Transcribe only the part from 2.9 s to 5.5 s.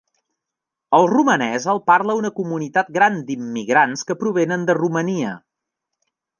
gran d"immigrants que provenen de Romania.